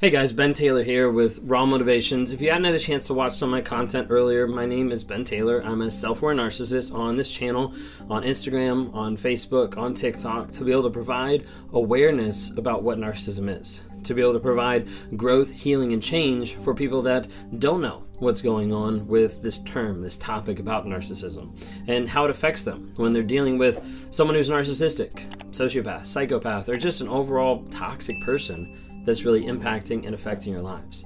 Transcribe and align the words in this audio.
Hey 0.00 0.10
guys, 0.10 0.32
Ben 0.32 0.52
Taylor 0.52 0.84
here 0.84 1.10
with 1.10 1.40
Raw 1.42 1.66
Motivations. 1.66 2.30
If 2.30 2.40
you 2.40 2.50
hadn't 2.50 2.66
had 2.66 2.74
a 2.74 2.78
chance 2.78 3.08
to 3.08 3.14
watch 3.14 3.34
some 3.34 3.48
of 3.48 3.50
my 3.50 3.62
content 3.62 4.06
earlier, 4.10 4.46
my 4.46 4.64
name 4.64 4.92
is 4.92 5.02
Ben 5.02 5.24
Taylor. 5.24 5.60
I'm 5.60 5.82
a 5.82 5.90
self 5.90 6.22
aware 6.22 6.36
narcissist 6.36 6.94
on 6.94 7.16
this 7.16 7.32
channel, 7.32 7.74
on 8.08 8.22
Instagram, 8.22 8.94
on 8.94 9.16
Facebook, 9.16 9.76
on 9.76 9.94
TikTok, 9.94 10.52
to 10.52 10.62
be 10.62 10.70
able 10.70 10.84
to 10.84 10.90
provide 10.90 11.48
awareness 11.72 12.56
about 12.56 12.84
what 12.84 12.98
narcissism 12.98 13.50
is, 13.60 13.82
to 14.04 14.14
be 14.14 14.22
able 14.22 14.34
to 14.34 14.38
provide 14.38 14.86
growth, 15.16 15.50
healing, 15.50 15.92
and 15.92 16.00
change 16.00 16.54
for 16.54 16.74
people 16.74 17.02
that 17.02 17.26
don't 17.58 17.80
know 17.80 18.04
what's 18.20 18.40
going 18.40 18.72
on 18.72 19.04
with 19.08 19.42
this 19.42 19.58
term, 19.58 20.00
this 20.00 20.16
topic 20.16 20.60
about 20.60 20.86
narcissism, 20.86 21.60
and 21.88 22.08
how 22.08 22.24
it 22.24 22.30
affects 22.30 22.62
them 22.62 22.92
when 22.98 23.12
they're 23.12 23.24
dealing 23.24 23.58
with 23.58 23.84
someone 24.12 24.36
who's 24.36 24.48
narcissistic, 24.48 25.28
sociopath, 25.50 26.06
psychopath, 26.06 26.68
or 26.68 26.76
just 26.76 27.00
an 27.00 27.08
overall 27.08 27.64
toxic 27.64 28.14
person 28.22 28.76
that's 29.04 29.24
really 29.24 29.44
impacting 29.44 30.04
and 30.06 30.14
affecting 30.14 30.52
your 30.52 30.62
lives. 30.62 31.04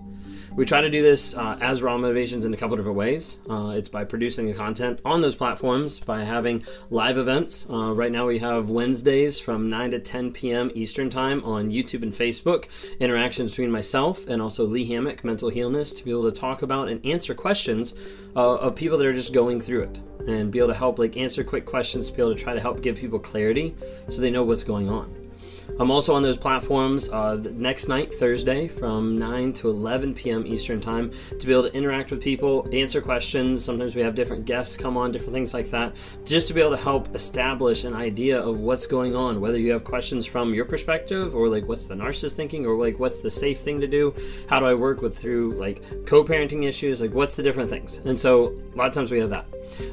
We 0.54 0.66
try 0.66 0.82
to 0.82 0.90
do 0.90 1.02
this 1.02 1.34
uh, 1.34 1.56
as 1.62 1.80
Raw 1.80 1.96
Motivations 1.96 2.44
in 2.44 2.52
a 2.52 2.58
couple 2.58 2.76
different 2.76 2.98
ways. 2.98 3.38
Uh, 3.48 3.70
it's 3.70 3.88
by 3.88 4.04
producing 4.04 4.46
the 4.46 4.52
content 4.52 5.00
on 5.02 5.22
those 5.22 5.34
platforms, 5.34 5.98
by 5.98 6.24
having 6.24 6.62
live 6.90 7.16
events. 7.16 7.66
Uh, 7.70 7.94
right 7.94 8.12
now, 8.12 8.26
we 8.26 8.38
have 8.40 8.68
Wednesdays 8.68 9.38
from 9.38 9.70
9 9.70 9.92
to 9.92 9.98
10 9.98 10.30
p.m. 10.32 10.70
Eastern 10.74 11.08
Time 11.08 11.42
on 11.44 11.70
YouTube 11.70 12.02
and 12.02 12.12
Facebook. 12.12 12.66
Interactions 13.00 13.52
between 13.52 13.70
myself 13.70 14.26
and 14.28 14.42
also 14.42 14.66
Lee 14.66 14.84
Hammock, 14.84 15.24
Mental 15.24 15.48
Healness, 15.48 15.94
to 15.94 16.04
be 16.04 16.10
able 16.10 16.30
to 16.30 16.38
talk 16.38 16.60
about 16.60 16.88
and 16.88 17.04
answer 17.06 17.34
questions 17.34 17.94
uh, 18.36 18.56
of 18.56 18.74
people 18.74 18.98
that 18.98 19.06
are 19.06 19.14
just 19.14 19.32
going 19.32 19.58
through 19.58 19.84
it 19.84 19.98
and 20.28 20.52
be 20.52 20.58
able 20.58 20.68
to 20.68 20.74
help 20.74 20.98
like 20.98 21.16
answer 21.16 21.42
quick 21.42 21.64
questions 21.64 22.10
to 22.10 22.16
be 22.16 22.20
able 22.20 22.34
to 22.34 22.40
try 22.40 22.52
to 22.52 22.60
help 22.60 22.82
give 22.82 22.98
people 22.98 23.18
clarity 23.18 23.74
so 24.10 24.20
they 24.20 24.30
know 24.30 24.42
what's 24.42 24.62
going 24.62 24.90
on. 24.90 25.31
I'm 25.78 25.90
also 25.90 26.14
on 26.14 26.22
those 26.22 26.36
platforms 26.36 27.08
uh, 27.10 27.36
next 27.54 27.88
night, 27.88 28.14
Thursday, 28.14 28.68
from 28.68 29.18
9 29.18 29.52
to 29.54 29.68
11 29.68 30.14
p.m. 30.14 30.46
Eastern 30.46 30.80
Time, 30.80 31.12
to 31.38 31.46
be 31.46 31.52
able 31.52 31.68
to 31.68 31.74
interact 31.74 32.10
with 32.10 32.20
people, 32.20 32.68
answer 32.72 33.00
questions. 33.00 33.64
Sometimes 33.64 33.94
we 33.94 34.02
have 34.02 34.14
different 34.14 34.44
guests 34.44 34.76
come 34.76 34.96
on, 34.96 35.12
different 35.12 35.32
things 35.32 35.54
like 35.54 35.70
that, 35.70 35.94
just 36.24 36.46
to 36.48 36.54
be 36.54 36.60
able 36.60 36.72
to 36.72 36.82
help 36.82 37.14
establish 37.14 37.84
an 37.84 37.94
idea 37.94 38.40
of 38.40 38.58
what's 38.58 38.86
going 38.86 39.16
on, 39.16 39.40
whether 39.40 39.58
you 39.58 39.72
have 39.72 39.84
questions 39.84 40.26
from 40.26 40.52
your 40.54 40.64
perspective, 40.64 41.34
or 41.34 41.48
like 41.48 41.66
what's 41.66 41.86
the 41.86 41.94
narcissist 41.94 42.32
thinking, 42.32 42.66
or 42.66 42.76
like 42.76 42.98
what's 42.98 43.22
the 43.22 43.30
safe 43.30 43.60
thing 43.60 43.80
to 43.80 43.86
do, 43.86 44.14
how 44.48 44.60
do 44.60 44.66
I 44.66 44.74
work 44.74 45.00
with 45.00 45.16
through 45.16 45.54
like 45.54 45.82
co 46.06 46.22
parenting 46.22 46.64
issues, 46.64 47.00
like 47.00 47.12
what's 47.12 47.36
the 47.36 47.42
different 47.42 47.70
things. 47.70 47.98
And 48.04 48.18
so 48.18 48.54
a 48.74 48.76
lot 48.76 48.88
of 48.88 48.92
times 48.92 49.10
we 49.10 49.18
have 49.20 49.30
that. 49.30 49.46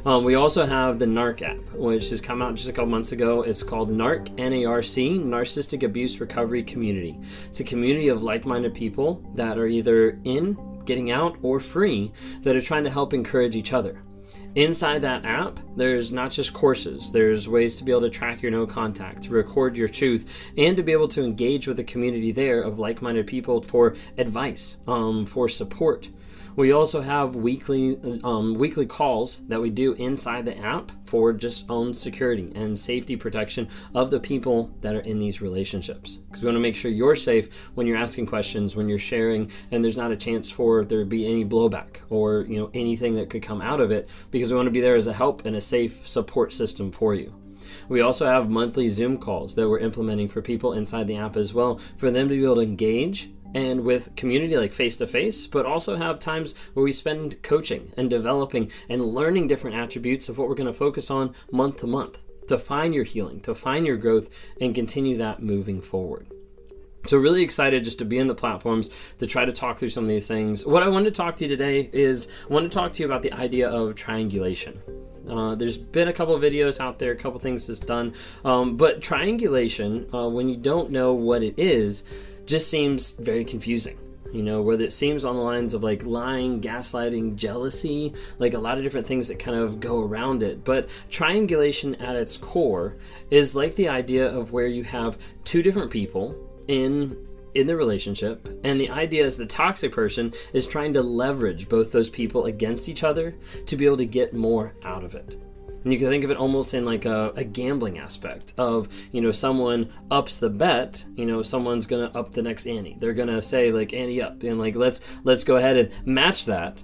Um, 0.05 0.23
we 0.23 0.35
also 0.35 0.65
have 0.65 0.99
the 0.99 1.05
NARC 1.05 1.41
app, 1.41 1.57
which 1.73 2.09
has 2.09 2.21
come 2.21 2.41
out 2.41 2.55
just 2.55 2.69
a 2.69 2.73
couple 2.73 2.89
months 2.89 3.11
ago. 3.11 3.41
It's 3.43 3.63
called 3.63 3.89
NARC, 3.89 4.39
N 4.39 4.53
A 4.53 4.65
R 4.65 4.81
C, 4.81 5.17
Narcissistic 5.17 5.83
Abuse 5.83 6.19
Recovery 6.19 6.63
Community. 6.63 7.19
It's 7.47 7.59
a 7.59 7.63
community 7.63 8.07
of 8.07 8.23
like 8.23 8.45
minded 8.45 8.73
people 8.73 9.23
that 9.35 9.57
are 9.57 9.67
either 9.67 10.19
in, 10.23 10.57
getting 10.85 11.11
out, 11.11 11.37
or 11.41 11.59
free 11.59 12.11
that 12.41 12.55
are 12.55 12.61
trying 12.61 12.83
to 12.83 12.89
help 12.89 13.13
encourage 13.13 13.55
each 13.55 13.73
other. 13.73 14.03
Inside 14.55 15.03
that 15.03 15.25
app, 15.25 15.59
there's 15.79 16.11
not 16.11 16.31
just 16.31 16.53
courses, 16.53 17.11
there's 17.11 17.47
ways 17.47 17.77
to 17.77 17.83
be 17.83 17.91
able 17.91 18.01
to 18.01 18.09
track 18.09 18.41
your 18.41 18.51
no 18.51 18.67
contact, 18.67 19.23
to 19.23 19.31
record 19.31 19.77
your 19.77 19.87
truth, 19.87 20.29
and 20.57 20.75
to 20.77 20.83
be 20.83 20.91
able 20.91 21.07
to 21.07 21.23
engage 21.23 21.67
with 21.67 21.79
a 21.79 21.83
community 21.83 22.31
there 22.31 22.61
of 22.61 22.79
like 22.79 23.01
minded 23.01 23.27
people 23.27 23.61
for 23.61 23.95
advice, 24.17 24.77
um, 24.87 25.25
for 25.25 25.47
support. 25.47 26.09
We 26.59 26.73
also 26.73 26.99
have 26.99 27.37
weekly 27.37 27.97
um, 28.21 28.55
weekly 28.55 28.85
calls 28.85 29.39
that 29.47 29.61
we 29.61 29.69
do 29.69 29.93
inside 29.93 30.43
the 30.43 30.57
app 30.57 30.91
for 31.05 31.31
just 31.31 31.69
own 31.69 31.93
security 31.93 32.51
and 32.53 32.77
safety 32.77 33.15
protection 33.15 33.69
of 33.95 34.11
the 34.11 34.19
people 34.19 34.69
that 34.81 34.93
are 34.93 34.99
in 34.99 35.19
these 35.19 35.41
relationships. 35.41 36.17
Because 36.17 36.41
we 36.41 36.47
want 36.47 36.57
to 36.57 36.61
make 36.61 36.75
sure 36.75 36.91
you're 36.91 37.15
safe 37.15 37.49
when 37.75 37.87
you're 37.87 37.97
asking 37.97 38.25
questions, 38.25 38.75
when 38.75 38.89
you're 38.89 38.99
sharing, 38.99 39.49
and 39.71 39.83
there's 39.83 39.97
not 39.97 40.11
a 40.11 40.17
chance 40.17 40.51
for 40.51 40.83
there 40.83 40.99
to 40.99 41.05
be 41.05 41.25
any 41.25 41.45
blowback 41.45 41.97
or 42.09 42.41
you 42.41 42.57
know 42.57 42.69
anything 42.73 43.15
that 43.15 43.29
could 43.29 43.41
come 43.41 43.61
out 43.61 43.79
of 43.79 43.91
it. 43.91 44.09
Because 44.29 44.51
we 44.51 44.57
want 44.57 44.67
to 44.67 44.71
be 44.71 44.81
there 44.81 44.95
as 44.95 45.07
a 45.07 45.13
help 45.13 45.45
and 45.45 45.55
a 45.55 45.61
safe 45.69 46.07
support 46.07 46.51
system 46.51 46.91
for 46.91 47.13
you. 47.13 47.33
We 47.87 48.01
also 48.01 48.25
have 48.25 48.49
monthly 48.49 48.89
Zoom 48.89 49.17
calls 49.17 49.55
that 49.55 49.69
we're 49.69 49.79
implementing 49.79 50.27
for 50.27 50.41
people 50.41 50.73
inside 50.73 51.07
the 51.07 51.17
app 51.17 51.37
as 51.37 51.53
well, 51.53 51.79
for 51.97 52.11
them 52.11 52.27
to 52.27 52.35
be 52.35 52.43
able 52.43 52.55
to 52.55 52.61
engage 52.61 53.29
and 53.55 53.81
with 53.81 54.15
community 54.15 54.57
like 54.57 54.73
face 54.73 54.97
to 54.97 55.07
face, 55.07 55.47
but 55.47 55.65
also 55.65 55.95
have 55.95 56.19
times 56.19 56.53
where 56.73 56.83
we 56.83 56.91
spend 56.91 57.41
coaching 57.41 57.91
and 57.97 58.09
developing 58.09 58.71
and 58.89 59.03
learning 59.03 59.47
different 59.47 59.75
attributes 59.75 60.29
of 60.29 60.37
what 60.37 60.47
we're 60.47 60.55
going 60.55 60.67
to 60.67 60.73
focus 60.73 61.09
on 61.09 61.33
month 61.51 61.77
to 61.77 61.87
month 61.87 62.19
to 62.47 62.57
find 62.57 62.93
your 62.93 63.03
healing, 63.03 63.39
to 63.41 63.55
find 63.55 63.85
your 63.85 63.97
growth, 63.97 64.29
and 64.59 64.75
continue 64.75 65.17
that 65.17 65.41
moving 65.41 65.81
forward. 65.81 66.27
So, 67.05 67.17
really 67.17 67.43
excited 67.43 67.85
just 67.85 67.99
to 67.99 68.05
be 68.05 68.17
in 68.17 68.27
the 68.27 68.35
platforms 68.35 68.89
to 69.19 69.27
try 69.27 69.45
to 69.45 69.53
talk 69.53 69.79
through 69.79 69.89
some 69.89 70.03
of 70.03 70.09
these 70.09 70.27
things. 70.27 70.65
What 70.65 70.83
I 70.83 70.89
wanted 70.89 71.13
to 71.13 71.17
talk 71.17 71.37
to 71.37 71.45
you 71.45 71.49
today 71.49 71.89
is 71.93 72.27
I 72.49 72.53
want 72.53 72.69
to 72.69 72.75
talk 72.75 72.91
to 72.93 73.03
you 73.03 73.07
about 73.07 73.21
the 73.21 73.31
idea 73.31 73.69
of 73.69 73.95
triangulation. 73.95 74.81
Uh, 75.29 75.55
there's 75.55 75.77
been 75.77 76.07
a 76.07 76.13
couple 76.13 76.37
videos 76.39 76.79
out 76.79 76.99
there, 76.99 77.11
a 77.11 77.15
couple 77.15 77.39
things 77.39 77.67
that's 77.67 77.79
done, 77.79 78.13
um, 78.43 78.77
but 78.77 79.01
triangulation, 79.01 80.07
uh, 80.13 80.27
when 80.27 80.49
you 80.49 80.57
don't 80.57 80.91
know 80.91 81.13
what 81.13 81.43
it 81.43 81.53
is, 81.57 82.03
just 82.45 82.69
seems 82.69 83.11
very 83.11 83.45
confusing. 83.45 83.97
You 84.31 84.43
know 84.43 84.61
whether 84.61 84.83
it 84.83 84.93
seems 84.93 85.25
on 85.25 85.35
the 85.35 85.41
lines 85.41 85.73
of 85.73 85.81
like 85.81 86.03
lying 86.03 86.61
gaslighting 86.61 87.35
jealousy 87.35 88.13
like 88.37 88.53
a 88.53 88.59
lot 88.59 88.77
of 88.77 88.83
different 88.83 89.07
things 89.07 89.27
that 89.27 89.39
kind 89.39 89.57
of 89.57 89.79
go 89.79 90.01
around 90.03 90.43
it. 90.43 90.63
But 90.63 90.87
triangulation 91.09 91.95
at 91.95 92.15
its 92.15 92.37
core 92.37 92.95
is 93.31 93.55
like 93.55 93.75
the 93.75 93.89
idea 93.89 94.27
of 94.27 94.51
where 94.51 94.67
you 94.67 94.83
have 94.83 95.17
two 95.45 95.63
different 95.63 95.89
people 95.89 96.35
in 96.67 97.17
in 97.55 97.67
the 97.67 97.75
relationship 97.75 98.47
and 98.63 98.79
the 98.79 98.89
idea 98.89 99.25
is 99.25 99.37
the 99.37 99.45
toxic 99.45 99.91
person 99.91 100.33
is 100.53 100.67
trying 100.67 100.93
to 100.93 101.01
leverage 101.01 101.69
both 101.69 101.91
those 101.91 102.09
people 102.09 102.45
against 102.45 102.89
each 102.89 103.03
other 103.03 103.35
to 103.65 103.75
be 103.75 103.85
able 103.85 103.97
to 103.97 104.05
get 104.05 104.33
more 104.33 104.75
out 104.83 105.03
of 105.03 105.15
it 105.15 105.39
and 105.83 105.93
you 105.93 105.99
can 105.99 106.09
think 106.09 106.23
of 106.23 106.31
it 106.31 106.37
almost 106.37 106.73
in 106.73 106.85
like 106.85 107.05
a, 107.05 107.31
a, 107.35 107.43
gambling 107.43 107.99
aspect 107.99 108.53
of, 108.57 108.89
you 109.11 109.21
know, 109.21 109.31
someone 109.31 109.89
ups 110.11 110.39
the 110.39 110.49
bet, 110.49 111.05
you 111.15 111.25
know, 111.25 111.41
someone's 111.41 111.85
gonna 111.85 112.11
up 112.13 112.33
the 112.33 112.41
next 112.41 112.67
ante. 112.67 112.97
They're 112.99 113.13
gonna 113.13 113.41
say 113.41 113.71
like 113.71 113.93
ante 113.93 114.21
up 114.21 114.43
and 114.43 114.59
like 114.59 114.75
let's 114.75 114.99
let's 115.23 115.43
go 115.43 115.55
ahead 115.55 115.77
and 115.77 115.89
match 116.05 116.45
that 116.45 116.83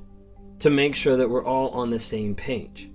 to 0.59 0.69
make 0.69 0.95
sure 0.95 1.17
that 1.17 1.29
we're 1.29 1.43
all 1.43 1.69
on 1.69 1.89
the 1.89 1.99
same 1.99 2.35
page. 2.35 2.89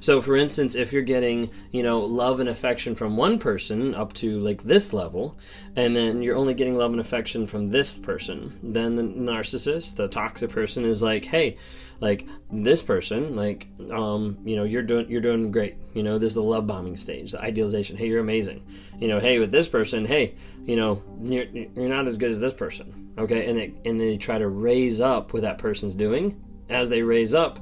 So 0.00 0.20
for 0.20 0.36
instance, 0.36 0.74
if 0.74 0.92
you're 0.92 1.02
getting, 1.02 1.50
you 1.70 1.82
know, 1.82 2.00
love 2.00 2.40
and 2.40 2.48
affection 2.48 2.94
from 2.94 3.16
one 3.16 3.38
person 3.38 3.94
up 3.94 4.12
to 4.14 4.38
like 4.40 4.62
this 4.62 4.92
level, 4.92 5.36
and 5.76 5.94
then 5.94 6.22
you're 6.22 6.36
only 6.36 6.54
getting 6.54 6.76
love 6.76 6.92
and 6.92 7.00
affection 7.00 7.46
from 7.46 7.70
this 7.70 7.96
person, 7.96 8.58
then 8.62 8.96
the 8.96 9.02
narcissist, 9.02 9.96
the 9.96 10.08
toxic 10.08 10.50
person 10.50 10.84
is 10.84 11.02
like, 11.02 11.24
"Hey, 11.24 11.56
like 12.00 12.26
this 12.50 12.82
person 12.82 13.34
like 13.36 13.66
um 13.90 14.38
you 14.44 14.56
know 14.56 14.64
you're 14.64 14.82
doing 14.82 15.08
you're 15.08 15.20
doing 15.20 15.50
great. 15.50 15.76
You 15.94 16.02
know 16.02 16.18
this 16.18 16.32
is 16.32 16.34
the 16.34 16.42
love 16.42 16.66
bombing 16.66 16.96
stage 16.96 17.32
the 17.32 17.40
idealization. 17.40 17.96
Hey 17.96 18.08
you're 18.08 18.20
amazing. 18.20 18.64
You 18.98 19.08
know 19.08 19.20
hey 19.20 19.38
with 19.38 19.52
this 19.52 19.68
person 19.68 20.04
hey 20.04 20.34
you 20.64 20.76
know 20.76 21.02
you're, 21.22 21.44
you're 21.44 21.88
not 21.88 22.06
as 22.06 22.16
good 22.16 22.30
as 22.30 22.40
this 22.40 22.52
person. 22.52 23.12
Okay? 23.18 23.48
And 23.48 23.58
they 23.58 23.74
and 23.84 24.00
they 24.00 24.16
try 24.16 24.38
to 24.38 24.48
raise 24.48 25.00
up 25.00 25.32
what 25.32 25.42
that 25.42 25.58
person's 25.58 25.94
doing. 25.94 26.40
As 26.68 26.88
they 26.88 27.02
raise 27.02 27.34
up 27.34 27.58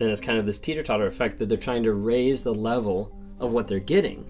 then 0.00 0.10
it's 0.10 0.20
kind 0.20 0.38
of 0.38 0.46
this 0.46 0.58
teeter-totter 0.58 1.06
effect 1.06 1.38
that 1.38 1.48
they're 1.48 1.56
trying 1.56 1.84
to 1.84 1.92
raise 1.92 2.42
the 2.42 2.54
level 2.54 3.16
of 3.38 3.52
what 3.52 3.68
they're 3.68 3.78
getting 3.78 4.24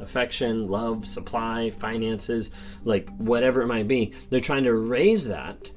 affection 0.00 0.68
love 0.68 1.06
supply 1.06 1.70
finances 1.70 2.50
like 2.82 3.08
whatever 3.16 3.62
it 3.62 3.66
might 3.66 3.88
be 3.88 4.12
they're 4.28 4.40
trying 4.40 4.64
to 4.64 4.74
raise 4.74 5.26
that 5.28 5.70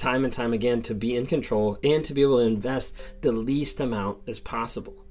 time 0.00 0.24
and 0.24 0.32
time 0.32 0.52
again 0.52 0.80
to 0.82 0.94
be 0.94 1.14
in 1.14 1.26
control 1.26 1.78
and 1.84 2.04
to 2.04 2.14
be 2.14 2.22
able 2.22 2.38
to 2.38 2.44
invest 2.44 2.96
the 3.20 3.30
least 3.30 3.78
amount 3.80 4.18
as 4.26 4.40
possible. 4.40 5.04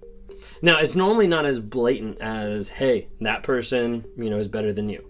Now, 0.62 0.80
it's 0.80 0.96
normally 0.96 1.28
not 1.28 1.46
as 1.46 1.60
blatant 1.60 2.20
as, 2.20 2.70
hey, 2.70 3.08
that 3.22 3.44
person, 3.44 4.04
you 4.18 4.30
know, 4.30 4.38
is 4.38 4.48
better 4.48 4.74
than 4.74 4.90
you. 4.90 5.06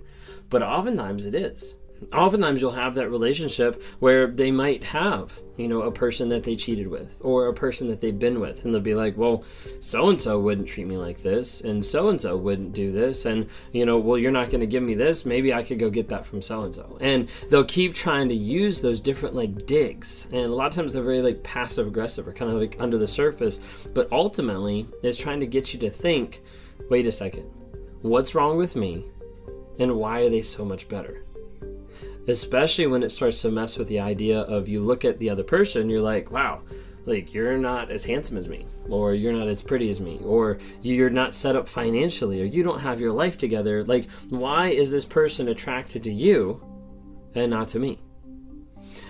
But 0.50 0.63
oftentimes 0.63 1.25
it 1.25 1.33
is. 1.33 1.75
Oftentimes 2.13 2.62
you'll 2.62 2.72
have 2.72 2.96
that 2.96 3.10
relationship 3.10 3.81
where 4.00 4.28
they 4.28 4.51
might 4.51 4.84
have 4.84 5.42
you 5.57 5.68
know 5.68 5.81
a 5.81 5.92
person 5.92 6.30
that 6.30 6.44
they 6.44 6.56
cheated 6.56 6.88
with 6.88 7.19
or 7.22 7.48
a 7.48 7.54
person 7.54 7.88
that 7.90 8.00
they've 8.00 8.19
been 8.19 8.40
with 8.40 8.63
and 8.63 8.74
they'll 8.74 8.81
be 8.81 8.96
like 8.96 9.18
well 9.18 9.44
so 9.81 10.10
and 10.10 10.19
so 10.19 10.40
wouldn't 10.40 10.68
treat 10.68 10.88
me 10.88 10.98
like 10.98 11.22
this 11.22 11.62
and 11.62 11.86
so 11.86 12.10
and 12.10 12.22
so 12.22 12.38
wouldn't 12.38 12.72
do 12.72 12.92
this 12.92 13.25
and 13.25 13.48
you 13.74 13.86
know 13.86 13.98
well 13.98 14.18
you're 14.18 14.31
not 14.31 14.50
going 14.50 14.62
to 14.62 14.68
give 14.68 14.81
me 14.81 14.94
this 14.94 15.25
maybe 15.25 15.54
i 15.54 15.62
could 15.62 15.78
go 15.78 15.90
get 15.90 16.07
that 16.07 16.25
from 16.25 16.42
so 16.42 16.62
and 16.62 16.74
so 16.74 16.98
and 17.01 17.28
they'll 17.50 17.66
keep 17.66 17.94
trying 17.94 18.30
to 18.30 18.36
use 18.36 18.81
those 18.81 19.02
different 19.02 19.36
like 19.36 19.66
digs 19.66 20.25
and 20.31 20.45
a 20.45 20.48
lot 20.56 20.68
of 20.68 20.74
times 20.74 20.94
they're 20.94 21.04
very 21.04 21.22
like 21.22 21.44
passive 21.44 21.88
aggressive 21.88 22.28
or 22.28 22.34
kind 22.34 22.52
of 22.52 22.57
like 22.57 22.78
under 22.80 22.98
the 22.98 23.07
surface 23.07 23.60
but 23.94 24.07
ultimately 24.12 24.88
is 25.04 25.18
trying 25.18 25.40
to 25.40 25.48
get 25.48 25.74
you 25.74 25.80
to 25.80 25.90
think 25.90 26.42
wait 26.90 27.06
a 27.06 27.12
second. 27.12 27.44
What's 28.02 28.36
wrong 28.36 28.57
with 28.57 28.75
me 28.75 29.06
and 29.80 29.95
why 29.95 30.22
are 30.22 30.30
they 30.30 30.42
so 30.42 30.66
much 30.66 30.88
better 30.90 31.24
especially 32.30 32.88
when 32.88 33.04
it 33.04 33.12
starts 33.12 33.42
to 33.42 33.52
mess 33.52 33.78
with 33.78 33.88
the 33.88 34.00
idea 34.00 34.42
of 34.42 34.68
you 34.68 34.81
look 34.81 35.06
at 35.06 35.20
the 35.20 35.30
other 35.30 35.44
person, 35.44 35.90
you're 35.90 36.02
like, 36.02 36.31
wow, 36.31 36.62
like 37.06 37.34
you're 37.34 37.58
not 37.58 37.90
as 37.90 38.06
handsome 38.06 38.38
as 38.38 38.48
me, 38.48 38.68
or 38.90 39.14
you're 39.14 39.34
not 39.34 39.48
as 39.48 39.62
pretty 39.62 39.90
as 39.90 40.00
me, 40.00 40.20
or 40.24 40.58
you're 40.81 41.10
not 41.10 41.34
set 41.34 41.56
up 41.56 41.68
financially, 41.68 42.42
or 42.42 42.46
you 42.46 42.64
don't 42.64 42.81
have 42.81 43.00
your 43.00 43.12
life 43.12 43.38
together. 43.38 43.84
Like, 43.84 44.08
why 44.30 44.68
is 44.68 44.92
this 44.92 45.06
person 45.06 45.48
attracted 45.48 46.04
to 46.04 46.12
you 46.12 46.62
and 47.34 47.52
not 47.52 47.70
to 47.70 47.80
me? 47.80 48.00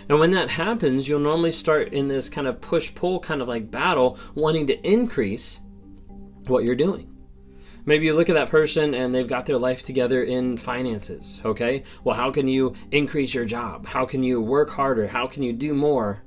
And 0.08 0.20
when 0.20 0.32
that 0.32 0.50
happens, 0.50 1.08
you'll 1.08 1.20
normally 1.20 1.52
start 1.52 1.94
in 1.94 2.08
this 2.08 2.30
kind 2.30 2.48
of 2.48 2.62
push 2.62 2.94
pull 2.96 3.20
kind 3.20 3.42
of 3.42 3.48
like 3.48 3.70
battle, 3.70 4.18
wanting 4.34 4.66
to 4.68 4.88
increase 4.88 5.60
what 6.48 6.64
you're 6.64 6.76
doing. 6.76 7.16
Maybe 7.86 8.06
you 8.06 8.14
look 8.14 8.30
at 8.30 8.36
that 8.36 8.50
person 8.50 8.94
and 8.94 9.14
they've 9.14 9.28
got 9.28 9.46
their 9.46 9.58
life 9.58 9.84
together 9.84 10.24
in 10.24 10.58
finances, 10.58 11.42
okay? 11.44 11.84
Well, 12.04 12.16
how 12.16 12.32
can 12.32 12.48
you 12.48 12.74
increase 12.92 13.34
your 13.34 13.46
job? 13.46 13.88
How 13.88 14.06
can 14.06 14.24
you 14.24 14.42
work 14.42 14.70
harder? 14.70 15.08
How 15.08 15.28
can 15.28 15.44
you 15.44 15.54
do 15.54 15.74
more? 15.74 16.22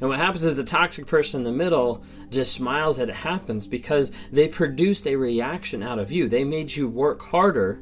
And 0.00 0.10
what 0.10 0.18
happens 0.18 0.44
is 0.44 0.56
the 0.56 0.64
toxic 0.64 1.06
person 1.06 1.40
in 1.40 1.44
the 1.44 1.52
middle 1.52 2.04
just 2.30 2.52
smiles 2.52 2.98
that 2.98 3.08
it 3.08 3.14
happens 3.14 3.66
because 3.66 4.12
they 4.30 4.48
produced 4.48 5.06
a 5.06 5.16
reaction 5.16 5.82
out 5.82 5.98
of 5.98 6.12
you. 6.12 6.28
They 6.28 6.44
made 6.44 6.74
you 6.74 6.88
work 6.88 7.22
harder 7.22 7.80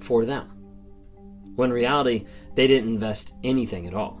for 0.00 0.24
them. 0.24 0.50
When 1.56 1.72
reality, 1.72 2.26
they 2.54 2.66
didn't 2.66 2.90
invest 2.90 3.34
anything 3.42 3.86
at 3.86 3.94
all. 3.94 4.20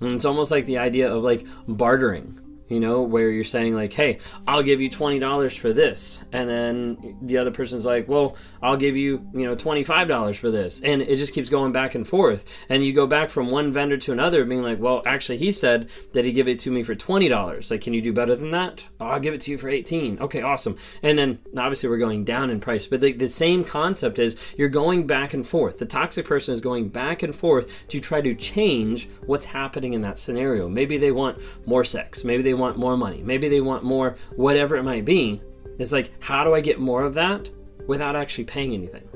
And 0.00 0.14
it's 0.14 0.24
almost 0.24 0.50
like 0.50 0.66
the 0.66 0.78
idea 0.78 1.12
of 1.12 1.22
like 1.22 1.46
bartering 1.68 2.38
you 2.70 2.80
know, 2.80 3.02
where 3.02 3.30
you're 3.30 3.44
saying 3.44 3.74
like, 3.74 3.92
"Hey, 3.92 4.18
I'll 4.48 4.62
give 4.62 4.80
you 4.80 4.88
twenty 4.88 5.18
dollars 5.18 5.54
for 5.56 5.72
this," 5.72 6.22
and 6.32 6.48
then 6.48 7.18
the 7.20 7.36
other 7.36 7.50
person's 7.50 7.84
like, 7.84 8.08
"Well, 8.08 8.36
I'll 8.62 8.76
give 8.76 8.96
you, 8.96 9.26
you 9.34 9.44
know, 9.44 9.54
twenty 9.54 9.84
five 9.84 10.08
dollars 10.08 10.38
for 10.38 10.50
this," 10.50 10.80
and 10.80 11.02
it 11.02 11.16
just 11.16 11.34
keeps 11.34 11.50
going 11.50 11.72
back 11.72 11.94
and 11.94 12.08
forth, 12.08 12.44
and 12.68 12.84
you 12.84 12.92
go 12.92 13.06
back 13.06 13.28
from 13.28 13.50
one 13.50 13.72
vendor 13.72 13.98
to 13.98 14.12
another, 14.12 14.44
being 14.44 14.62
like, 14.62 14.80
"Well, 14.80 15.02
actually, 15.04 15.38
he 15.38 15.52
said 15.52 15.90
that 16.12 16.24
he 16.24 16.32
give 16.32 16.48
it 16.48 16.58
to 16.60 16.70
me 16.70 16.82
for 16.82 16.94
twenty 16.94 17.28
dollars. 17.28 17.70
Like, 17.70 17.80
can 17.82 17.92
you 17.92 18.00
do 18.00 18.12
better 18.12 18.36
than 18.36 18.52
that? 18.52 18.84
Oh, 19.00 19.06
I'll 19.06 19.20
give 19.20 19.34
it 19.34 19.40
to 19.42 19.50
you 19.50 19.58
for 19.58 19.68
eighteen. 19.68 20.18
Okay, 20.20 20.40
awesome." 20.40 20.76
And 21.02 21.18
then 21.18 21.40
obviously 21.56 21.88
we're 21.88 21.98
going 21.98 22.24
down 22.24 22.50
in 22.50 22.60
price, 22.60 22.86
but 22.86 23.00
the, 23.00 23.12
the 23.12 23.28
same 23.28 23.64
concept 23.64 24.18
is 24.18 24.36
you're 24.56 24.68
going 24.68 25.06
back 25.06 25.34
and 25.34 25.46
forth. 25.46 25.78
The 25.78 25.86
toxic 25.86 26.26
person 26.26 26.54
is 26.54 26.60
going 26.60 26.88
back 26.88 27.22
and 27.22 27.34
forth 27.34 27.88
to 27.88 28.00
try 28.00 28.20
to 28.20 28.34
change 28.34 29.08
what's 29.26 29.46
happening 29.46 29.92
in 29.92 30.02
that 30.02 30.18
scenario. 30.18 30.68
Maybe 30.68 30.96
they 30.98 31.10
want 31.10 31.38
more 31.66 31.84
sex. 31.84 32.22
Maybe 32.24 32.42
they 32.42 32.54
want 32.60 32.78
more 32.78 32.96
money. 32.96 33.22
Maybe 33.22 33.48
they 33.48 33.60
want 33.60 33.82
more, 33.82 34.16
whatever 34.36 34.76
it 34.76 34.84
might 34.84 35.04
be. 35.04 35.42
It's 35.78 35.92
like, 35.92 36.10
how 36.22 36.44
do 36.44 36.54
I 36.54 36.60
get 36.60 36.78
more 36.78 37.02
of 37.02 37.14
that 37.14 37.50
without 37.86 38.14
actually 38.14 38.44
paying 38.44 38.74
anything? 38.74 39.08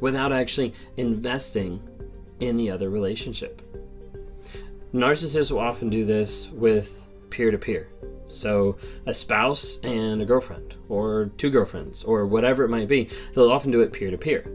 Without 0.00 0.32
actually 0.32 0.74
investing 0.96 1.82
in 2.40 2.56
the 2.56 2.70
other 2.70 2.90
relationship. 2.90 3.62
Narcissists 4.92 5.50
will 5.50 5.60
often 5.60 5.88
do 5.88 6.04
this 6.04 6.50
with 6.50 7.02
peer 7.30 7.50
to 7.50 7.58
peer. 7.58 7.88
So, 8.28 8.76
a 9.06 9.12
spouse 9.12 9.78
and 9.82 10.22
a 10.22 10.24
girlfriend, 10.24 10.74
or 10.88 11.30
two 11.36 11.50
girlfriends, 11.50 12.02
or 12.02 12.26
whatever 12.26 12.64
it 12.64 12.68
might 12.68 12.88
be, 12.88 13.10
they'll 13.34 13.52
often 13.52 13.70
do 13.70 13.82
it 13.82 13.92
peer 13.92 14.10
to 14.10 14.18
peer. 14.18 14.46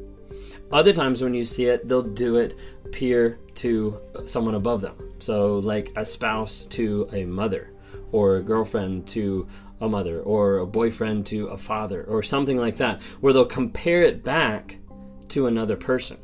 Other 0.72 0.94
times, 0.94 1.22
when 1.22 1.34
you 1.34 1.46
see 1.46 1.66
it, 1.66 1.88
they'll 1.88 2.02
do 2.02 2.38
it 2.38 2.58
peer 2.92 3.40
to 3.56 4.00
someone 4.26 4.56
above 4.56 4.82
them. 4.82 4.96
So, 5.20 5.58
like 5.60 5.92
a 5.96 6.06
spouse 6.06 6.66
to 6.66 7.08
a 7.14 7.26
mother, 7.26 7.72
or 8.12 8.38
a 8.38 8.42
girlfriend 8.42 9.08
to 9.08 9.48
a 9.80 9.88
mother 9.88 10.22
or 10.22 10.58
a 10.58 10.68
boyfriend 10.68 11.26
to 11.28 11.48
a 11.48 11.58
father 11.58 12.04
or 12.04 12.24
something 12.24 12.58
like 12.58 12.78
that 12.78 13.02
where 13.22 13.34
they'll 13.34 13.46
compare 13.46 14.04
it 14.04 14.24
back 14.24 14.78
to 15.30 15.48
another 15.48 15.76
person. 15.76 16.18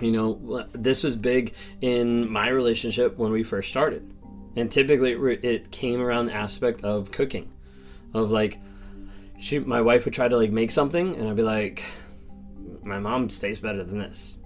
You 0.00 0.12
know 0.12 0.66
this 0.72 1.02
was 1.02 1.16
big 1.16 1.54
in 1.80 2.30
my 2.30 2.48
relationship 2.48 3.16
when 3.16 3.32
we 3.32 3.42
first 3.42 3.68
started. 3.68 4.14
And 4.56 4.70
typically 4.70 5.12
it 5.42 5.70
came 5.70 6.00
around 6.00 6.26
the 6.26 6.34
aspect 6.34 6.84
of 6.84 7.10
cooking 7.10 7.50
of 8.14 8.30
like 8.30 8.58
she 9.38 9.58
my 9.58 9.80
wife 9.80 10.04
would 10.04 10.14
try 10.14 10.28
to 10.28 10.36
like 10.36 10.50
make 10.50 10.70
something 10.70 11.14
and 11.14 11.28
i'd 11.28 11.36
be 11.36 11.42
like 11.42 11.84
my 12.82 12.98
mom 12.98 13.28
tastes 13.28 13.60
better 13.60 13.84
than 13.84 13.98
this 13.98 14.38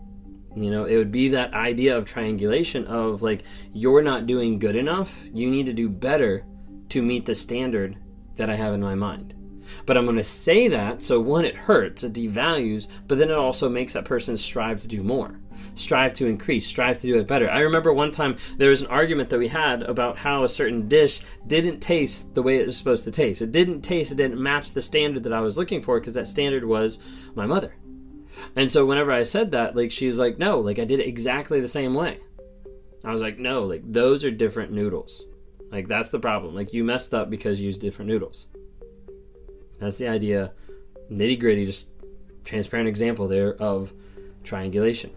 you 0.55 0.71
know 0.71 0.85
it 0.85 0.97
would 0.97 1.13
be 1.13 1.29
that 1.29 1.55
idea 1.55 1.97
of 1.97 2.05
triangulation 2.05 2.87
of 2.87 3.23
like 3.23 3.43
you're 3.73 4.03
not 4.03 4.27
doing 4.27 4.59
good 4.59 4.77
enough 4.77 5.23
you 5.33 5.51
need 5.51 5.67
to 5.67 5.73
do 5.73 5.89
better 5.89 6.45
to 6.89 7.03
meet 7.03 7.27
the 7.27 7.35
standard 7.35 7.97
that 8.37 8.51
i 8.51 8.55
have 8.55 8.75
in 8.75 8.81
my 8.81 8.95
mind. 8.95 9.35
But 9.87 9.97
i'm 9.97 10.05
going 10.05 10.17
to 10.17 10.25
say 10.25 10.69
that 10.69 11.03
so 11.03 11.21
one 11.21 11.45
it 11.45 11.57
hurts 11.57 12.05
it 12.05 12.13
devalues 12.13 12.89
but 13.09 13.19
then 13.19 13.31
it 13.31 13.37
also 13.37 13.69
makes 13.69 13.93
that 13.95 14.05
person 14.05 14.37
strive 14.37 14.81
to 14.83 14.89
do 14.89 15.03
more 15.03 15.41
strive 15.75 16.13
to 16.15 16.27
increase 16.27 16.67
strive 16.67 17.01
to 17.01 17.07
do 17.07 17.19
it 17.19 17.27
better. 17.27 17.49
I 17.49 17.61
remember 17.61 17.93
one 17.93 18.11
time 18.11 18.37
there 18.57 18.71
was 18.71 18.81
an 18.81 18.89
argument 18.89 19.31
that 19.31 19.39
we 19.39 19.49
had 19.49 19.83
about 19.83 20.19
how 20.19 20.45
a 20.45 20.49
certain 20.49 20.89
dish 20.89 21.21
didn't 21.47 21.81
taste 21.81 22.35
the 22.35 22.43
way 22.43 22.57
it 22.57 22.67
was 22.67 22.77
supposed 22.77 23.05
to 23.05 23.11
taste. 23.11 23.43
It 23.43 23.53
didn't 23.53 23.83
taste 23.83 24.13
it 24.13 24.17
didn't 24.17 24.43
match 24.43 24.73
the 24.73 24.83
standard 24.83 25.23
that 25.25 25.33
i 25.33 25.41
was 25.41 25.57
looking 25.57 25.83
for 25.83 25.99
because 26.01 26.15
that 26.15 26.29
standard 26.29 26.65
was 26.65 26.99
my 27.35 27.47
mother 27.47 27.75
and 28.57 28.71
so 28.71 28.87
whenever 28.87 29.13
I 29.13 29.23
said 29.23 29.51
that, 29.53 29.77
like 29.77 29.91
she's 29.91 30.19
like, 30.19 30.39
no, 30.39 30.61
like 30.61 30.79
I 30.79 30.85
did 30.85 31.01
it 31.01 31.07
exactly 31.07 31.61
the 31.61 31.69
same 31.69 31.95
way. 31.95 32.19
I 33.05 33.13
was 33.13 33.23
like, 33.23 33.39
no, 33.39 33.65
like 33.65 33.83
those 33.85 34.25
are 34.25 34.31
different 34.31 34.73
noodles. 34.73 35.25
Like 35.71 35.89
that's 35.89 36.11
the 36.11 36.21
problem. 36.21 36.55
Like 36.55 36.73
you 36.73 36.85
messed 36.85 37.15
up 37.15 37.31
because 37.31 37.61
you 37.61 37.67
used 37.67 37.81
different 37.81 38.11
noodles. 38.11 38.47
That's 39.79 39.99
the 39.99 40.09
idea, 40.09 40.53
nitty 41.11 41.41
gritty, 41.41 41.67
just 41.67 41.89
transparent 42.45 42.89
example 42.89 43.27
there 43.27 43.55
of 43.55 43.93
triangulation. 44.45 45.11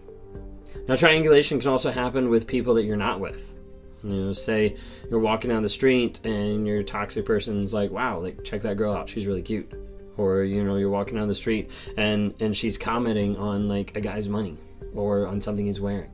Now, 0.88 0.96
triangulation 0.96 1.60
can 1.60 1.68
also 1.68 1.90
happen 1.90 2.30
with 2.30 2.46
people 2.46 2.74
that 2.74 2.84
you're 2.84 2.96
not 2.96 3.20
with. 3.20 3.52
You 4.02 4.10
know, 4.10 4.32
say 4.32 4.76
you're 5.10 5.20
walking 5.20 5.50
down 5.50 5.62
the 5.62 5.68
street 5.68 6.20
and 6.24 6.66
your 6.66 6.82
toxic 6.82 7.24
person's 7.24 7.74
like, 7.74 7.90
wow, 7.90 8.20
like 8.20 8.44
check 8.44 8.62
that 8.62 8.76
girl 8.76 8.92
out, 8.92 9.08
she's 9.08 9.26
really 9.26 9.42
cute 9.42 9.72
or 10.16 10.42
you 10.42 10.62
know 10.62 10.76
you're 10.76 10.90
walking 10.90 11.16
down 11.16 11.28
the 11.28 11.34
street 11.34 11.70
and 11.96 12.34
and 12.40 12.56
she's 12.56 12.78
commenting 12.78 13.36
on 13.36 13.68
like 13.68 13.96
a 13.96 14.00
guy's 14.00 14.28
money 14.28 14.56
or 14.94 15.26
on 15.26 15.40
something 15.40 15.66
he's 15.66 15.80
wearing. 15.80 16.10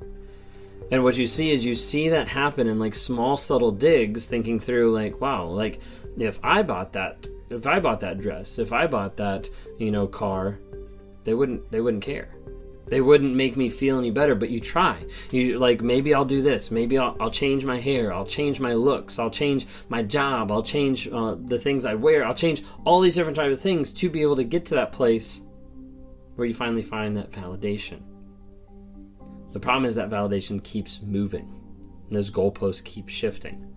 And 0.91 1.03
what 1.05 1.17
you 1.17 1.27
see 1.27 1.51
is 1.51 1.65
you 1.65 1.75
see 1.75 2.11
that 2.11 2.29
happen 2.29 2.67
in 2.67 2.79
like 2.79 2.95
small 2.95 3.37
subtle 3.37 3.73
digs 3.73 4.27
thinking 4.27 4.61
through 4.61 4.93
like 4.93 5.21
wow 5.21 5.47
like 5.47 5.81
if 6.19 6.39
i 6.43 6.63
bought 6.63 6.93
that 6.93 7.27
if 7.49 7.67
i 7.67 7.81
bought 7.81 8.01
that 8.01 8.21
dress 8.21 8.59
if 8.59 8.73
i 8.73 8.87
bought 8.87 9.17
that 9.17 9.49
you 9.79 9.91
know 9.91 10.07
car 10.07 10.59
they 11.25 11.33
wouldn't 11.33 11.71
they 11.71 11.81
wouldn't 11.81 12.03
care 12.03 12.29
they 12.93 13.01
wouldn't 13.01 13.35
make 13.35 13.57
me 13.57 13.71
feel 13.71 13.99
any 13.99 14.11
better 14.11 14.35
but 14.35 14.51
you 14.51 14.61
try. 14.61 15.03
You 15.31 15.59
like 15.59 15.81
maybe 15.81 16.13
i'll 16.13 16.27
do 16.27 16.43
this 16.43 16.71
maybe 16.71 16.99
i'll, 16.99 17.17
I'll 17.19 17.31
change 17.31 17.65
my 17.65 17.81
hair 17.81 18.13
i'll 18.13 18.27
change 18.27 18.61
my 18.61 18.75
looks 18.75 19.19
i'll 19.19 19.31
change 19.31 19.67
my 19.89 20.03
job 20.03 20.53
i'll 20.53 20.63
change 20.63 21.09
uh, 21.09 21.37
the 21.43 21.59
things 21.59 21.87
i 21.87 21.95
wear 21.95 22.25
i'll 22.25 22.35
change 22.35 22.63
all 22.85 23.01
these 23.01 23.15
different 23.15 23.37
types 23.37 23.55
of 23.55 23.61
things 23.61 23.95
to 23.95 24.11
be 24.11 24.21
able 24.21 24.37
to 24.37 24.45
get 24.45 24.67
to 24.67 24.75
that 24.75 24.93
place 24.93 25.41
where 26.35 26.47
you 26.47 26.55
finally 26.55 26.83
find 26.83 27.17
that 27.17 27.31
validation. 27.31 28.01
The 29.53 29.61
problem 29.61 29.85
is 29.85 29.95
that 29.95 30.11
validation 30.11 30.63
keeps 30.63 31.01
moving. 31.03 31.61
Those 32.11 32.31
goalposts 32.31 32.85
keep 32.85 33.09
shifting. 33.09 33.69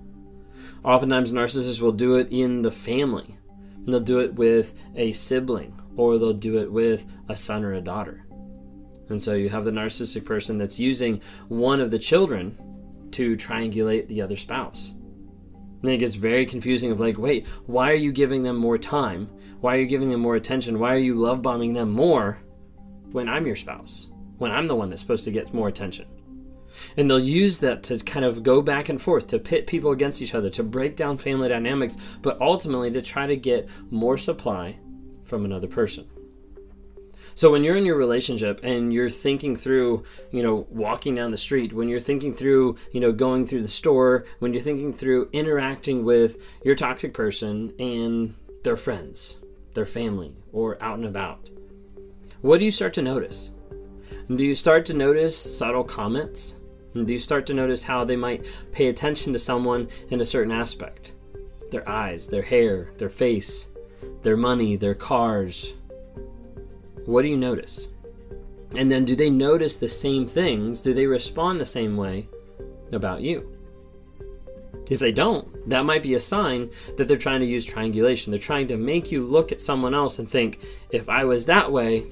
Oftentimes 0.83 1.31
narcissists 1.31 1.81
will 1.81 1.91
do 1.91 2.15
it 2.15 2.27
in 2.31 2.61
the 2.61 2.71
family. 2.71 3.37
They'll 3.85 3.99
do 3.99 4.19
it 4.19 4.33
with 4.35 4.73
a 4.95 5.11
sibling 5.11 5.79
or 5.95 6.17
they'll 6.17 6.33
do 6.33 6.59
it 6.59 6.71
with 6.71 7.05
a 7.29 7.35
son 7.35 7.63
or 7.63 7.73
a 7.73 7.81
daughter 7.81 8.24
And 9.09 9.21
so 9.21 9.33
you 9.33 9.49
have 9.49 9.65
the 9.65 9.71
narcissistic 9.71 10.25
person 10.25 10.57
that's 10.57 10.79
using 10.79 11.21
one 11.47 11.79
of 11.79 11.91
the 11.91 11.99
children 11.99 12.57
to 13.11 13.35
triangulate 13.37 14.07
the 14.07 14.21
other 14.21 14.35
spouse. 14.35 14.93
And 15.81 15.93
it 15.93 15.97
gets 15.97 16.15
very 16.15 16.45
confusing 16.45 16.91
of 16.91 16.99
like, 16.99 17.17
wait, 17.17 17.45
why 17.67 17.91
are 17.91 17.95
you 17.95 18.11
giving 18.11 18.43
them 18.43 18.55
more 18.55 18.77
time? 18.77 19.29
Why 19.61 19.77
are 19.77 19.79
you 19.79 19.85
giving 19.85 20.09
them 20.09 20.19
more 20.19 20.35
attention? 20.35 20.79
Why 20.79 20.93
are 20.93 20.99
you 20.99 21.15
love 21.15 21.41
bombing 21.41 21.73
them 21.73 21.91
more 21.91 22.39
when 23.11 23.29
I'm 23.29 23.45
your 23.45 23.55
spouse? 23.55 24.07
When 24.37 24.51
I'm 24.51 24.67
the 24.67 24.75
one 24.75 24.89
that's 24.89 25.01
supposed 25.01 25.23
to 25.25 25.31
get 25.31 25.53
more 25.53 25.67
attention? 25.67 26.07
And 26.97 27.09
they'll 27.09 27.19
use 27.19 27.59
that 27.59 27.83
to 27.83 27.99
kind 27.99 28.25
of 28.25 28.43
go 28.43 28.61
back 28.61 28.89
and 28.89 29.01
forth, 29.01 29.27
to 29.27 29.39
pit 29.39 29.67
people 29.67 29.91
against 29.91 30.21
each 30.21 30.35
other, 30.35 30.49
to 30.51 30.63
break 30.63 30.95
down 30.95 31.17
family 31.17 31.47
dynamics, 31.49 31.95
but 32.21 32.41
ultimately 32.41 32.91
to 32.91 33.01
try 33.01 33.27
to 33.27 33.37
get 33.37 33.69
more 33.91 34.17
supply 34.17 34.77
from 35.23 35.45
another 35.45 35.67
person. 35.67 36.05
So 37.37 37.51
when 37.51 37.65
you're 37.65 37.75
in 37.75 37.85
your 37.85 37.97
relationship 37.97 38.61
and 38.63 38.93
you're 38.93 39.09
thinking 39.09 39.57
through, 39.57 40.03
you 40.31 40.41
know, 40.41 40.67
walking 40.69 41.15
down 41.15 41.31
the 41.31 41.37
street, 41.37 41.73
when 41.73 41.89
you're 41.89 41.99
thinking 41.99 42.33
through, 42.33 42.77
you 42.93 43.01
know, 43.01 43.11
going 43.11 43.45
through 43.45 43.61
the 43.61 43.67
store, 43.67 44.23
when 44.39 44.53
you're 44.53 44.61
thinking 44.61 44.93
through 44.93 45.29
interacting 45.33 46.05
with 46.05 46.37
your 46.63 46.75
toxic 46.75 47.13
person 47.13 47.73
and 47.77 48.35
their 48.63 48.77
friends, 48.77 49.35
their 49.73 49.85
family, 49.85 50.37
or 50.53 50.81
out 50.81 50.97
and 50.97 51.05
about, 51.05 51.49
what 52.39 52.59
do 52.59 52.65
you 52.65 52.71
start 52.71 52.93
to 52.93 53.01
notice? 53.01 53.51
Do 54.33 54.45
you 54.45 54.55
start 54.55 54.85
to 54.85 54.93
notice 54.93 55.37
subtle 55.37 55.83
comments? 55.83 56.55
Do 56.93 57.11
you 57.11 57.19
start 57.19 57.45
to 57.47 57.53
notice 57.53 57.83
how 57.83 58.05
they 58.05 58.15
might 58.15 58.45
pay 58.71 58.87
attention 58.87 59.33
to 59.33 59.39
someone 59.39 59.89
in 60.09 60.21
a 60.21 60.25
certain 60.25 60.53
aspect? 60.53 61.15
Their 61.69 61.87
eyes, 61.87 62.29
their 62.29 62.43
hair, 62.43 62.91
their 62.97 63.09
face, 63.09 63.67
their 64.21 64.37
money, 64.37 64.77
their 64.77 64.95
cars, 64.95 65.73
what 67.05 67.21
do 67.21 67.27
you 67.27 67.37
notice? 67.37 67.87
And 68.75 68.91
then 68.91 69.05
do 69.05 69.15
they 69.15 69.29
notice 69.29 69.77
the 69.77 69.89
same 69.89 70.27
things? 70.27 70.81
Do 70.81 70.93
they 70.93 71.07
respond 71.07 71.59
the 71.59 71.65
same 71.65 71.95
way 71.95 72.27
about 72.91 73.21
you? 73.21 73.51
If 74.89 74.99
they 74.99 75.11
don't, 75.11 75.69
that 75.69 75.85
might 75.85 76.03
be 76.03 76.13
a 76.13 76.19
sign 76.19 76.69
that 76.97 77.07
they're 77.07 77.17
trying 77.17 77.39
to 77.39 77.45
use 77.45 77.65
triangulation. 77.65 78.31
They're 78.31 78.39
trying 78.39 78.67
to 78.67 78.77
make 78.77 79.11
you 79.11 79.23
look 79.23 79.51
at 79.51 79.61
someone 79.61 79.95
else 79.95 80.19
and 80.19 80.29
think, 80.29 80.59
if 80.89 81.09
I 81.09 81.25
was 81.25 81.45
that 81.45 81.71
way, 81.71 82.05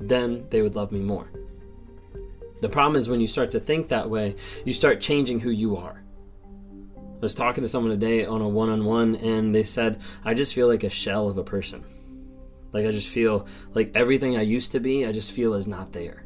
then 0.00 0.46
they 0.50 0.62
would 0.62 0.76
love 0.76 0.92
me 0.92 1.00
more. 1.00 1.30
The 2.60 2.68
problem 2.68 2.96
is 2.96 3.08
when 3.08 3.20
you 3.20 3.26
start 3.26 3.50
to 3.52 3.60
think 3.60 3.88
that 3.88 4.08
way, 4.08 4.36
you 4.64 4.72
start 4.72 5.00
changing 5.00 5.40
who 5.40 5.50
you 5.50 5.76
are. 5.76 6.02
I 6.96 7.20
was 7.20 7.34
talking 7.34 7.62
to 7.62 7.68
someone 7.68 7.90
today 7.90 8.24
on 8.24 8.40
a 8.40 8.48
one 8.48 8.70
on 8.70 8.84
one, 8.84 9.16
and 9.16 9.54
they 9.54 9.64
said, 9.64 10.00
I 10.24 10.34
just 10.34 10.54
feel 10.54 10.68
like 10.68 10.84
a 10.84 10.90
shell 10.90 11.28
of 11.28 11.36
a 11.36 11.44
person. 11.44 11.84
Like 12.72 12.86
I 12.86 12.90
just 12.90 13.08
feel 13.08 13.46
like 13.74 13.92
everything 13.94 14.36
I 14.36 14.42
used 14.42 14.72
to 14.72 14.80
be, 14.80 15.06
I 15.06 15.12
just 15.12 15.32
feel 15.32 15.54
is 15.54 15.66
not 15.66 15.92
there. 15.92 16.24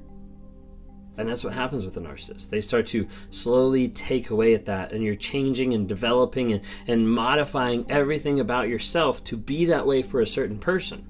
And 1.19 1.29
that's 1.29 1.45
what 1.45 1.53
happens 1.53 1.85
with 1.85 1.97
a 1.99 2.01
narcissist. 2.01 2.49
They 2.49 2.63
start 2.63 2.87
to 2.89 3.07
slowly 3.31 3.89
take 3.89 4.31
away 4.31 4.55
at 4.55 4.65
that, 4.65 4.93
and 4.93 5.05
you're 5.05 5.15
changing 5.15 5.75
and 5.75 5.87
developing 5.87 6.53
and, 6.53 6.63
and 6.87 7.11
modifying 7.11 7.85
everything 7.91 8.41
about 8.41 8.69
yourself 8.69 9.23
to 9.25 9.37
be 9.37 9.67
that 9.67 9.87
way 9.87 10.03
for 10.03 10.21
a 10.21 10.27
certain 10.27 10.59
person. 10.59 11.07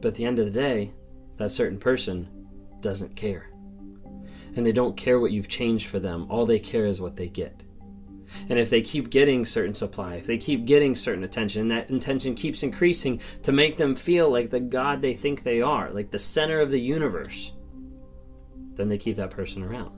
But 0.00 0.08
at 0.08 0.14
the 0.16 0.24
end 0.24 0.38
of 0.40 0.46
the 0.46 0.50
day, 0.50 0.92
that 1.36 1.50
certain 1.50 1.78
person 1.78 2.28
doesn't 2.80 3.16
care. 3.16 3.48
And 4.56 4.66
they 4.66 4.72
don't 4.72 4.96
care 4.96 5.20
what 5.20 5.32
you've 5.32 5.48
changed 5.48 5.86
for 5.86 6.00
them, 6.00 6.26
all 6.28 6.44
they 6.44 6.58
care 6.58 6.86
is 6.86 7.00
what 7.00 7.16
they 7.16 7.28
get. 7.28 7.63
And 8.48 8.58
if 8.58 8.70
they 8.70 8.82
keep 8.82 9.10
getting 9.10 9.44
certain 9.44 9.74
supply, 9.74 10.14
if 10.14 10.26
they 10.26 10.38
keep 10.38 10.64
getting 10.64 10.94
certain 10.94 11.24
attention, 11.24 11.68
that 11.68 11.90
intention 11.90 12.34
keeps 12.34 12.62
increasing 12.62 13.20
to 13.42 13.52
make 13.52 13.76
them 13.76 13.94
feel 13.94 14.30
like 14.30 14.50
the 14.50 14.60
God 14.60 15.02
they 15.02 15.14
think 15.14 15.42
they 15.42 15.60
are, 15.60 15.90
like 15.90 16.10
the 16.10 16.18
center 16.18 16.60
of 16.60 16.70
the 16.70 16.80
universe, 16.80 17.52
then 18.74 18.88
they 18.88 18.98
keep 18.98 19.16
that 19.16 19.30
person 19.30 19.62
around. 19.62 19.92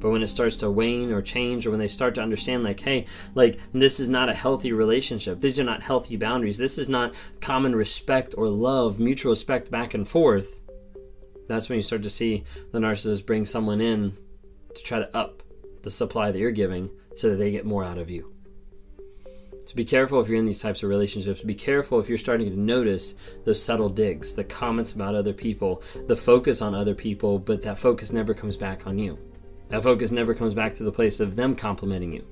But 0.00 0.10
when 0.10 0.22
it 0.22 0.28
starts 0.28 0.56
to 0.58 0.70
wane 0.70 1.10
or 1.10 1.20
change, 1.20 1.66
or 1.66 1.70
when 1.70 1.80
they 1.80 1.88
start 1.88 2.14
to 2.14 2.22
understand, 2.22 2.62
like, 2.62 2.78
hey, 2.78 3.06
like, 3.34 3.58
this 3.72 3.98
is 3.98 4.08
not 4.08 4.28
a 4.28 4.34
healthy 4.34 4.72
relationship, 4.72 5.40
these 5.40 5.58
are 5.58 5.64
not 5.64 5.82
healthy 5.82 6.16
boundaries, 6.16 6.56
this 6.56 6.78
is 6.78 6.88
not 6.88 7.14
common 7.40 7.74
respect 7.74 8.34
or 8.38 8.48
love, 8.48 9.00
mutual 9.00 9.30
respect 9.30 9.72
back 9.72 9.94
and 9.94 10.06
forth, 10.06 10.60
that's 11.48 11.68
when 11.68 11.76
you 11.76 11.82
start 11.82 12.02
to 12.02 12.10
see 12.10 12.44
the 12.72 12.78
narcissist 12.78 13.26
bring 13.26 13.46
someone 13.46 13.80
in 13.80 14.16
to 14.74 14.82
try 14.82 14.98
to 14.98 15.16
up 15.16 15.42
the 15.82 15.90
supply 15.90 16.30
that 16.30 16.38
you're 16.38 16.50
giving 16.50 16.90
so 17.18 17.30
that 17.30 17.36
they 17.36 17.50
get 17.50 17.66
more 17.66 17.84
out 17.84 17.98
of 17.98 18.08
you. 18.08 18.32
So 19.66 19.74
be 19.74 19.84
careful 19.84 20.20
if 20.20 20.28
you're 20.28 20.38
in 20.38 20.46
these 20.46 20.62
types 20.62 20.82
of 20.82 20.88
relationships. 20.88 21.42
Be 21.42 21.54
careful 21.54 22.00
if 22.00 22.08
you're 22.08 22.16
starting 22.16 22.48
to 22.48 22.58
notice 22.58 23.14
those 23.44 23.62
subtle 23.62 23.90
digs, 23.90 24.34
the 24.34 24.44
comments 24.44 24.92
about 24.92 25.14
other 25.14 25.34
people, 25.34 25.82
the 26.06 26.16
focus 26.16 26.62
on 26.62 26.74
other 26.74 26.94
people, 26.94 27.38
but 27.38 27.60
that 27.62 27.76
focus 27.76 28.12
never 28.12 28.32
comes 28.32 28.56
back 28.56 28.86
on 28.86 28.98
you. 28.98 29.18
That 29.68 29.82
focus 29.82 30.10
never 30.10 30.32
comes 30.32 30.54
back 30.54 30.72
to 30.74 30.84
the 30.84 30.92
place 30.92 31.20
of 31.20 31.36
them 31.36 31.54
complimenting 31.54 32.14
you, 32.14 32.24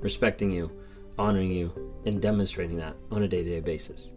respecting 0.00 0.50
you, 0.50 0.70
honoring 1.18 1.50
you, 1.50 1.72
and 2.04 2.20
demonstrating 2.20 2.76
that 2.76 2.94
on 3.10 3.22
a 3.22 3.28
day 3.28 3.42
to 3.42 3.48
day 3.48 3.60
basis. 3.60 4.12